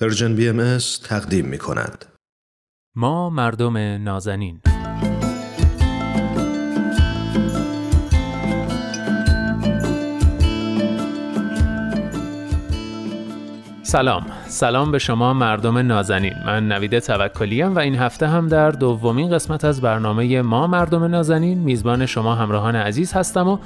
[0.00, 2.04] Persian BMS تقدیم می کند.
[2.96, 4.60] ما مردم نازنین
[13.82, 16.34] سلام سلام به شما مردم نازنین.
[16.46, 21.58] من نوید توکلیم و این هفته هم در دومین قسمت از برنامه ما مردم نازنین
[21.58, 23.58] میزبان شما همراهان عزیز هستم و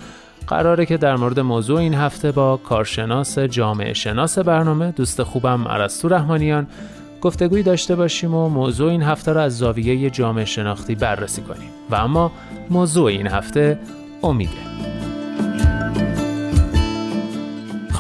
[0.47, 6.09] قراره که در مورد موضوع این هفته با کارشناس جامعه شناس برنامه دوست خوبم ارسطو
[6.09, 6.67] رحمانیان
[7.21, 11.71] گفتگوی داشته باشیم و موضوع این هفته را از زاویه جامعه شناختی بررسی کنیم.
[11.91, 12.33] و اما
[12.71, 13.79] موضوع این هفته
[14.23, 15.02] امیده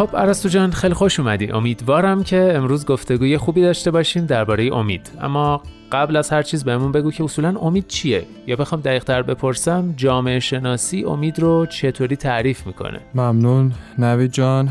[0.06, 1.51] خب عرستو جان خیلی خوش اومدی.
[1.52, 5.11] امیدوارم که امروز گفتگوی خوبی داشته باشیم درباره امید.
[5.20, 9.23] اما قبل از هر چیز بهمون بگو که اصولا امید چیه؟ یا بخوام دقیق تر
[9.23, 13.73] بپرسم جامعه شناسی امید رو چطوری تعریف می‌کنه؟ ممنون.
[13.98, 14.69] نوید جان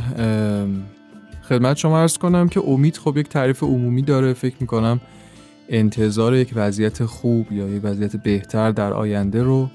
[1.50, 4.34] خدمت شما ارز کنم که امید خب یک تعریف عمومی داره.
[4.34, 5.02] فکر می‌کنم
[5.70, 9.70] انتظار یک وضعیت خوب یا یک وضعیت بهتر در آینده رو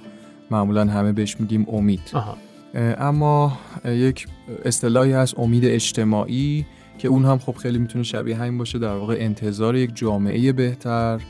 [0.50, 2.10] معمولا همه بهش میگیم امید.
[2.12, 2.36] آها.
[2.76, 4.26] اما یک
[4.64, 6.66] اصطلاحی هست امید اجتماعی
[6.98, 8.78] که اون هم خب خیلی می‌تونه شبیه همین باشه.
[8.78, 11.20] در واقع انتظار یک جامعه بهتر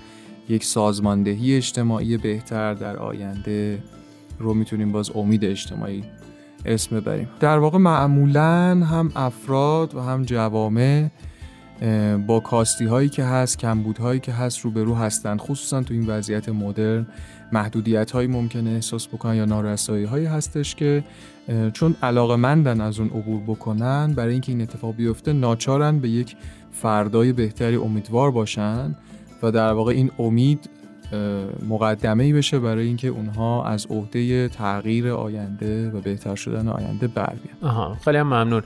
[0.48, 3.82] یک سازماندهی اجتماعی بهتر در آینده
[4.38, 6.04] رو می‌تونیم باز امید اجتماعی
[6.64, 7.28] اسم ببریم.
[7.40, 11.08] در واقع معمولا هم افراد و هم جوامع
[12.26, 15.38] با کاستی هایی که هست کمبود هایی که هست روبرو هستند.
[15.38, 17.06] خصوصا تو این وضعیت مدرن
[17.52, 21.04] محدودیت هایی ممکنه احساس بکنن یا نارسایی هایی هستش که
[21.72, 26.36] چون علاقه مندن از اون عبور بکنن برای اینکه این اتفاق بیفته ناچارن به یک
[26.72, 28.96] فردای بهتری امیدوار باشن
[29.42, 30.70] و در واقع این امید
[31.68, 37.32] مقدمه ای بشه برای اینکه اونها از عهده تغییر آینده و بهتر شدن آینده بر
[37.42, 37.72] بیان.
[37.72, 38.62] آها خیلی هم ممنون.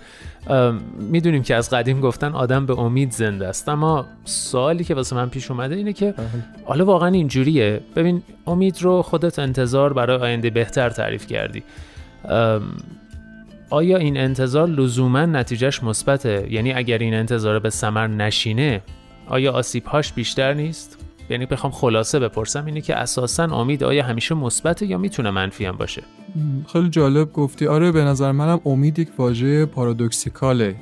[0.98, 5.28] می‌دونیم که از قدیم گفتن آدم به امید زنده است اما سوالی که واسه من
[5.28, 6.14] پیش اومده اینه که
[6.64, 7.80] حالا واقعا اینجوریه.
[7.96, 11.62] ببین امید رو خودت انتظار برای آینده بهتر تعریف کردی.
[13.70, 18.82] آیا این انتظار لزوما نتیجهش مثبته؟ یعنی اگر این انتظار به ثمر نشینه
[19.26, 20.98] آیا آسیبهاش بیشتر نیست؟
[21.30, 25.76] یعنی بخوام خلاصه بپرسم اینه که اساسا امید آیا همیشه مثبته یا می‌تونه منفی هم
[25.76, 26.02] باشه؟
[26.72, 27.66] خیلی جالب گفتی.
[27.66, 30.76] آره به نظر منم امید یک واژه پارادوکسیکاله.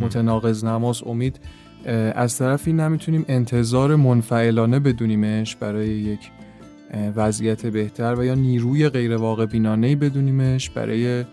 [0.00, 1.40] متناقض نماز امید
[2.14, 6.30] از طرفی نمی‌تونیم انتظار منفعلانه بدونیمش برای یک
[7.16, 11.24] وضعیت بهتر و یا نیروی غیر واقع بینانه بدونیمش برای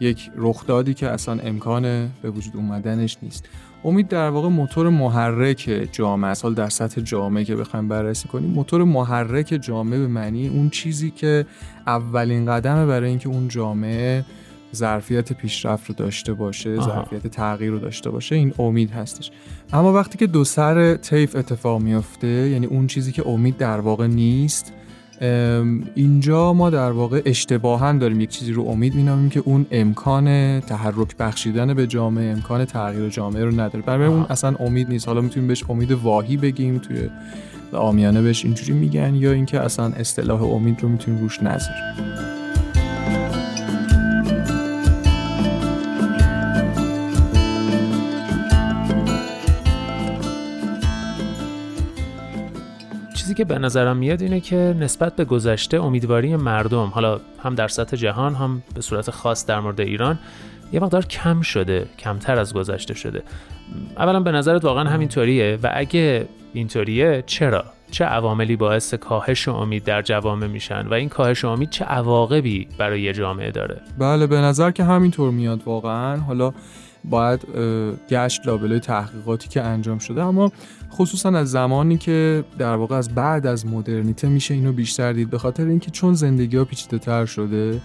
[0.00, 1.82] یک رخدادی که اصلا امکان
[2.22, 3.48] به وجود اومدنش نیست.
[3.84, 6.46] امید در واقع موتور محرک جامعه است.
[6.46, 11.46] در سطح جامعه که بخوایم بررسی کنیم موتور محرک جامعه به معنی اون چیزی که
[11.86, 14.24] اولین قدمه برای اینکه اون جامعه
[14.74, 19.30] ظرفیت پیشرفت رو داشته باشه ظرفیت تغییر رو داشته باشه این امید هستش.
[19.72, 24.06] اما وقتی که دو سر طیف اتفاق میفته یعنی اون چیزی که امید در واقع
[24.06, 24.72] نیست
[25.94, 31.16] اینجا ما در واقع اشتباها داریم یک چیزی رو امید مینامیم که اون امکان تحرک
[31.16, 33.80] بخشیدن به جامعه امکان تغییر جامعه رو نداره.
[33.80, 35.08] برای اون اصلا امید نیست.
[35.08, 37.08] حالا می‌تونیم بهش امید واهی بگیم توی
[37.72, 42.47] آمیانه بهش اینجوری میگن یا اینکه اصلا اصطلاح امید رو می‌تونیم روش نذاریم.
[53.34, 57.96] که به نظرم میاد اینه که نسبت به گذشته امیدواری مردم حالا هم در سطح
[57.96, 60.18] جهان هم به صورت خاص در مورد ایران
[60.72, 63.22] یه مقدار کم شده کمتر از گذشته شده.
[63.96, 70.02] اولا به نظرت واقعا همینطوریه و اگه اینطوریه چرا؟ چه عواملی باعث کاهش امید در
[70.02, 74.84] جوامع میشن و این کاهش امید چه عواقبی برای جامعه داره؟ بله به نظر که
[74.84, 76.16] همینطور میاد واقعا.
[76.16, 76.52] حالا
[77.10, 77.40] باید
[78.08, 80.22] گشت لابلای تحقیقاتی که انجام شده.
[80.22, 80.52] اما
[80.90, 85.38] خصوصا از زمانی که در واقع از بعد از مدرنیته میشه اینو بیشتر دید به
[85.38, 87.80] خاطر اینکه چون زندگی ها پیچیده تر شده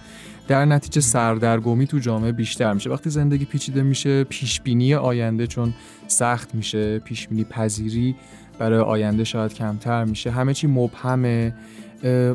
[0.48, 2.90] در نتیجه سردرگمی تو جامعه بیشتر میشه.
[2.90, 5.74] وقتی زندگی پیچیده میشه پیشبینی آینده چون
[6.06, 8.16] سخت میشه پیشبینی پذیری
[8.58, 10.30] برای آینده شاید کمتر میشه.
[10.30, 11.54] همه چی مبهمه.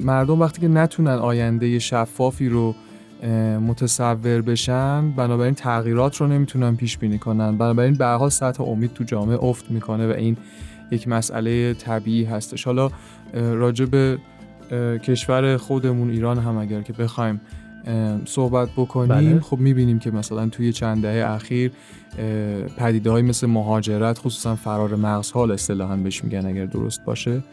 [0.01, 2.75] مردم وقتی که نتونن آینده شفافی رو
[3.67, 9.03] متصور بشن بنابراین تغییرات رو نمی‌تونن پیش بینی کنن بنابراین به حال سطح امید تو
[9.03, 10.37] جامعه افت می‌کنه و این
[10.91, 12.89] یک مسئله طبیعی هستش حالا
[13.33, 14.17] راجع به
[15.03, 17.41] کشور خودمون ایران هم اگر که بخوایم
[18.25, 19.39] صحبت بکنیم بله.
[19.39, 21.71] خب می‌بینیم که مثلا توی چند دهه اخیر
[22.77, 27.43] پدیده های مثل مهاجرت خصوصا فرار مغز حال اصطلاحا بهش میگن اگر درست باشه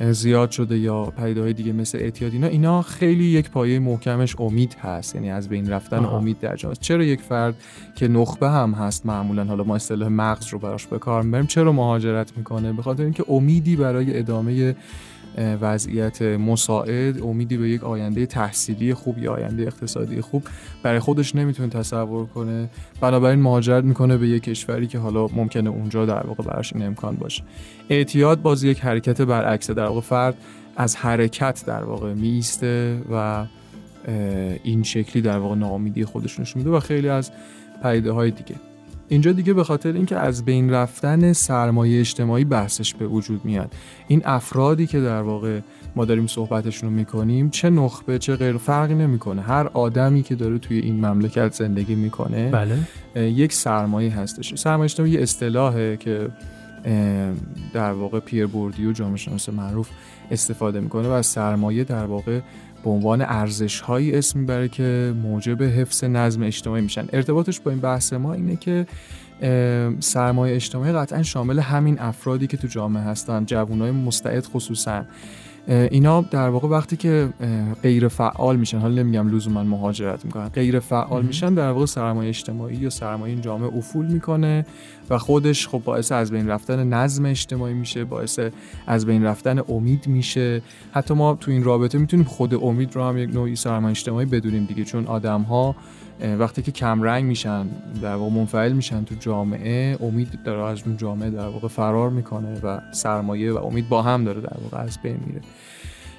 [0.00, 4.76] زیاد شده یا پدیده های دیگه مثل اعتیاد اینا اینا خیلی یک پایه محکمش امید
[4.80, 5.14] هست.
[5.14, 6.18] یعنی از بین رفتن آها.
[6.18, 6.76] امید در جامعه.
[6.80, 7.54] چرا یک فرد
[7.94, 11.72] که نخبه هم هست معمولا حالا ما اصطلاح مغز رو براش به کار می‌بریم چرا
[11.72, 14.76] مهاجرت می‌کنه؟ به خاطر اینکه امیدی برای ادامه
[15.60, 20.42] وضعیت مساعد امیدی به یک آینده تحصیلی خوب یا آینده اقتصادی خوب
[20.82, 22.70] برای خودش نمی‌تونه تصور کنه.
[23.00, 27.16] بنابراین مهاجرت می‌کنه به یک کشوری که حالا ممکنه اونجا در واقع براش این امکان
[27.16, 27.42] باشه.
[27.90, 30.34] اعتیاد باز یک حرکت برعکسه در واقع فرد
[30.76, 33.46] از حرکت در واقع میسته و
[34.62, 37.30] این شکلی در واقع ناامیدی خودش نشون میده و خیلی از
[37.82, 38.67] پدیده های دیگه.
[39.08, 43.74] اینجا دیگه به خاطر اینکه از بین رفتن سرمایه اجتماعی بحثش به وجود میاد.
[44.08, 45.60] این افرادی که در واقع
[45.96, 49.42] ما داریم صحبتشون رو می‌کنیم چه نخبه چه غیر فرقی نمی‌کنه.
[49.42, 52.78] هر آدمی که داره توی این مملکت زندگی می‌کنه بله.
[53.16, 54.54] یک سرمایه هستش.
[54.54, 56.28] سرمایه اجتماعی یه اصطلاحه که
[57.72, 59.88] در واقع پیر بوردیو جامعه شناس معروف
[60.30, 62.40] استفاده می‌کنه و از سرمایه در واقع
[62.84, 67.06] به عنوان ارزش هایی اسم می‌بره که موجب حفظ نظم اجتماعی میشن.
[67.12, 68.86] ارتباطش با این بحث ما اینه که
[70.00, 75.04] سرمایه اجتماعی قطعا شامل همین افرادی که تو جامعه هستن جوانای مستعد خصوصا.
[75.68, 77.28] اینا در واقع وقتی که
[77.82, 81.22] غیر فعال میشن حالا نمیگم لزوما مهاجرت می‌کنن غیر فعال.
[81.22, 84.66] میشن در واقع سرمایه اجتماعی یا سرمایه این جامعه افول می‌کنه
[85.10, 88.40] و خودش خب باعث از بین رفتن نظم اجتماعی میشه باعث
[88.86, 90.62] از بین رفتن امید میشه
[90.92, 94.64] حتی ما تو این رابطه می‌تونیم خود امید رو هم یک نوعی سرمایه اجتماعی بدونیم
[94.64, 95.76] دیگه چون آدم ها
[96.38, 97.66] وقتی که کمرنگ میشن
[98.02, 102.60] در واقع منفعل میشن تو جامعه امید داره از اون جامعه در واقع فرار می‌کنه
[102.60, 105.40] و سرمایه و امید با هم داره در واقع از بین میره.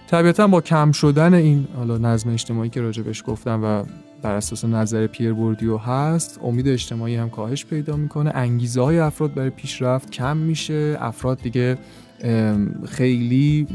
[0.07, 3.83] طبیعتا با کم شدن این حالا نظم اجتماعی که راجبش گفتم و
[4.21, 8.31] بر اساس نظر پیر بوردیو هست امید اجتماعی هم کاهش پیدا می‌کنه.
[8.35, 10.97] انگیزه های افراد برای پیشرفت کم میشه.
[10.99, 11.77] افراد دیگه
[12.87, 13.67] خیلی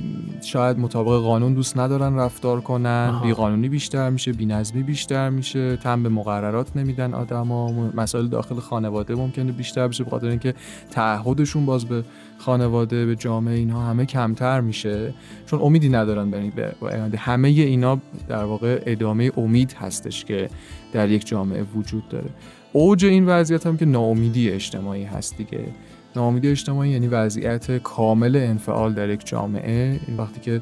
[0.42, 3.10] شاید مطابق قانون دوست ندارن رفتار کنن.
[3.12, 3.26] آها.
[3.26, 7.90] بیقانونی بیشتر میشه بینظمی بیشتر میشه تن به مقررات نمیدن آدما.
[7.94, 10.54] مسائل داخل خانواده ممکنه بیشتر بشه به خاطر اینکه
[10.90, 12.04] تعهدشون باز به
[12.38, 15.14] خانواده به جامعه اینها همه کمتر میشه.
[15.46, 17.98] چون امیدی ندارن به همه اینا
[18.28, 20.48] در واقع ادامه امید هستش که
[20.92, 22.30] در یک جامعه وجود داره.
[22.72, 25.64] اوج این وضعیت هم که ناامیدی اجتماعی هست دیگه.
[26.16, 30.60] ناامیدی اجتماعی یعنی وضعیت کامل انفعال در یک جامعه این وقتی که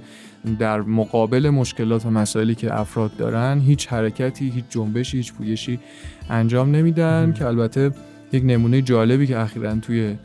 [0.59, 5.79] در مقابل مشکلات و مسائلی که افراد دارن هیچ حرکتی هیچ جنبشی هیچ پویشی
[6.31, 7.33] انجام نمیدن مم.
[7.33, 7.91] که البته
[8.33, 10.17] یک نمونه جالبی که اخیرا توی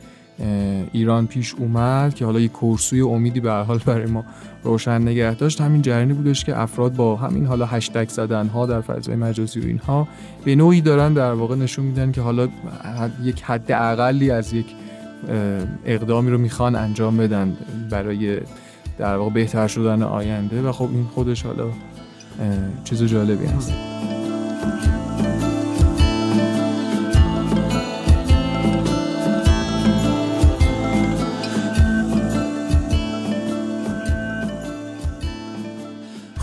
[0.92, 4.24] ایران پیش اومد که حالا یک کورسوی امیدی به حال برای ما
[4.62, 8.80] روشن نگه داشت همین جریانی بودش که افراد با همین حالا هشتگ زدن ها در
[8.80, 10.08] فضای مجازی و اینها
[10.44, 12.48] به نوعی دارن در واقع نشون میدن که حالا
[13.22, 14.66] یک حد اقلی از یک
[15.84, 17.56] اقدامی رو می‌خوان انجام بدن
[17.90, 18.40] برای
[18.98, 21.66] در واقع بهتر شدن آینده و خب این خودش حالا
[22.84, 23.72] چیز جالبی هست.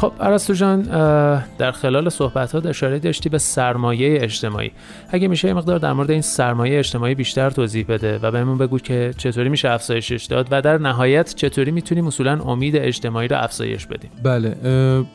[0.06, 0.82] خب ارسطو جان
[1.58, 4.72] در خلال صحبت ها اشاره داشتی به سرمایه اجتماعی.
[5.10, 8.80] اگه میشه یه مقدار در مورد این سرمایه اجتماعی بیشتر توضیح بده و بهمون بگو
[8.80, 13.86] که چطوری میشه افزایشش داد و در نهایت چطوری می‌تونیم اصولا امید اجتماعی رو افزایش
[13.86, 14.50] بدیم بله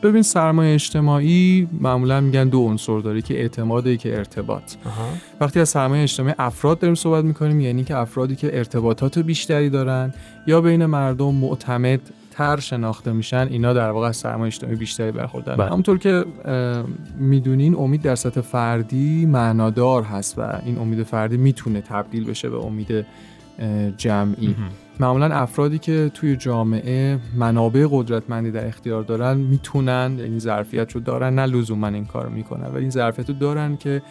[0.02, 4.74] ببین سرمایه اجتماعی معمولا میگن دو عنصر داره که اعتماده که ارتباط.
[4.86, 5.08] آها.
[5.40, 10.14] وقتی از سرمایه اجتماعی افراد داریم صحبت می‌کنیم یعنی که افرادی که ارتباطات بیشتری دارن
[10.46, 12.00] یا بین مردم معتمد
[12.40, 15.70] تر شناخته میشن اینا در واقع از سرمایه اجتماعی بیشتری برخوردارن بله.
[15.70, 16.24] همونطور که
[17.18, 22.56] می‌دونین امید در سطح فردی معنادار هست و این امید فردی می‌تونه تبدیل بشه به
[22.56, 23.06] امید
[23.96, 24.70] جمعی مهم.
[25.00, 31.34] معمولا افرادی که توی جامعه منابع قدرتمندی در اختیار دارن می‌تونن این ظرفیت رو دارن
[31.34, 32.66] نه لزوما این کار رو می‌کنن.
[32.66, 34.02] ولی این ظرفیت رو دارن که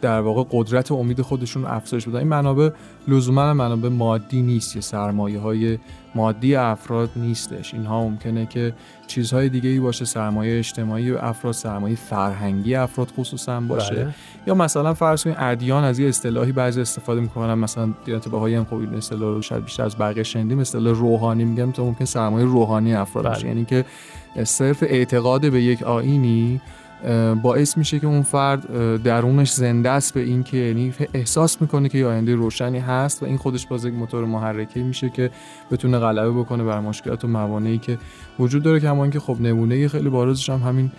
[0.00, 2.18] در واقع قدرت و امید خودشون رو افزایش بدن.
[2.18, 2.70] این منابع
[3.08, 5.78] لزوما منابع مادی نیست یا سرمایه های
[6.14, 7.74] مادی افراد نیستش.
[7.74, 8.74] اینها ممکنه که
[9.06, 13.94] چیزهای دیگه ای باشه سرمایه اجتماعی افراد سرمایه فرهنگی افراد خصوصا باشه.
[13.94, 14.14] بله.
[14.46, 18.64] یا مثلا فرض کنید ادیان از یه اصطلاحی بعضی استفاده می‌کنن مثلا دیانت بهایی هم
[18.64, 22.46] خب این اصطلاح رو شاید بیشتر از بقیه شنیدیم اصطلاح روحانی میگم تا ممکن سرمایه
[22.46, 23.46] روحانی افراد بله.
[23.46, 23.84] یعنی که
[24.44, 26.60] صرف اعتقاد به یک آینی
[27.42, 31.98] باعث میشه که اون فرد درونش زنده است به این که یعنی احساس می‌کنه که
[31.98, 35.30] یه آینده روشنی هست و این خودش باز یک موتور محرکه میشه که
[35.70, 37.98] بتونه غلبه بکنه بر مشکلات و موانعی که
[38.38, 40.90] وجود داره که همون که خب نمونه خیلی بارزش هم همین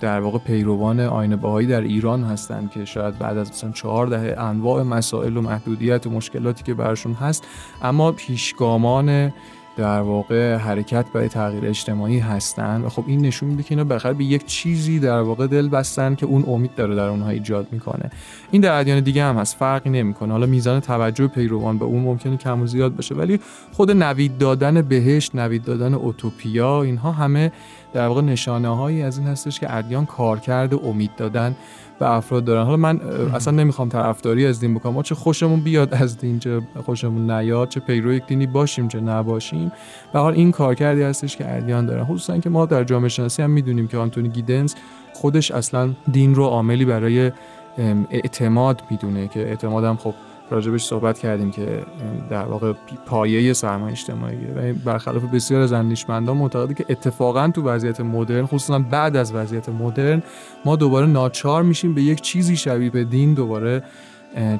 [0.00, 4.40] در واقع پیروان آین باهایی در ایران هستند که شاید بعد از مثلا چهار دهه
[4.40, 7.44] انواع مسائل و محدودیت و مشکلاتی که برشون هست
[7.82, 9.32] اما پیشگامان
[9.76, 14.12] در واقع حرکت برای تغییر اجتماعی هستن و خب این نشون میده که اینا بخیر
[14.12, 18.10] به یک چیزی در واقع دل بستن که اون امید داره در اونها ایجاد می‌کنه.
[18.50, 20.32] این در ادیان دیگه هم هست فرقی نمی‌کنه.
[20.32, 23.40] حالا میزان توجه پیروان به اون ممکنه کم و زیاد باشه ولی
[23.72, 27.52] خود نوید دادن بهشت نوید دادن اوتوپیا اینها همه
[27.92, 31.56] در واقع نشانه هایی از این هستش که ادیان کارکرد امید دادن
[32.00, 32.64] به افراد دارن.
[32.64, 33.00] حالا من
[33.34, 34.92] اصلا نمی‌خوام طرفداری از دین بکنم.
[34.92, 39.00] ما چه خوشمون بیاد از دین چه خوشمون نیاد چه پیرو یک دینی باشیم چه
[39.00, 39.72] نباشیم.
[40.12, 42.04] به حال این کارکردی هستش که ادیان دارن.
[42.04, 44.74] خصوصا که ما در جامعه شناسی هم می‌دونیم که آنتونی گیدنز
[45.12, 47.32] خودش اصلا دین رو عاملی برای
[48.10, 50.14] اعتماد می‌دونه که اعتماد هم خب
[50.50, 51.82] راجبش صحبت کردیم که
[52.30, 52.72] در واقع
[53.06, 58.78] پایه سرمایه اجتماعیه و برخلاف بسیار از اندیشمندان معتقده که اتفاقا تو وضعیت مدرن خصوصا
[58.78, 60.22] بعد از وضعیت مدرن
[60.64, 63.82] ما دوباره ناچار میشیم به یک چیزی شبیه به دین دوباره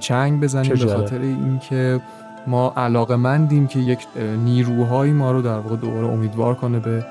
[0.01, 2.01] چنگ بزنیم به خاطر اینکه
[2.47, 3.99] ما علاقه مندیم که یک
[4.45, 7.05] نیروهایی ما رو در واقع دوباره امیدوار کنه به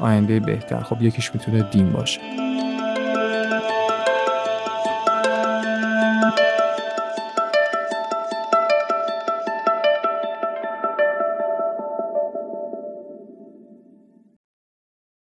[0.00, 0.80] آینده بهتر.
[0.80, 2.45] خب یکیش می‌تونه دین باشه.